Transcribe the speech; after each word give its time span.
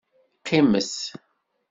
Qqimet! 0.41 0.93